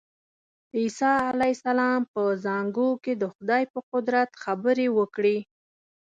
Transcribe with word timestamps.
عیسی 0.77 1.13
علیه 1.31 1.53
السلام 1.57 2.01
په 2.13 2.21
زانګو 2.43 2.89
کې 3.03 3.13
د 3.21 3.23
خدای 3.33 3.63
په 3.73 3.79
قدرت 3.91 4.29
خبرې 4.43 4.87
وکړې. 4.97 5.37